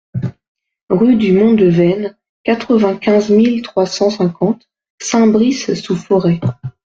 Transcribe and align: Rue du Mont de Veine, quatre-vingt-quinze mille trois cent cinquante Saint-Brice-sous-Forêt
Rue 0.89 1.15
du 1.15 1.31
Mont 1.31 1.53
de 1.53 1.67
Veine, 1.67 2.17
quatre-vingt-quinze 2.43 3.29
mille 3.29 3.61
trois 3.61 3.85
cent 3.85 4.09
cinquante 4.09 4.67
Saint-Brice-sous-Forêt 4.99 6.39